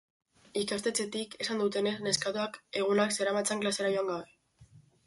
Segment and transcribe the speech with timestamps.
[0.61, 4.37] Ikastetxetik esan dutenez, neskatoak egunak zeramatzan klasera joan gabe.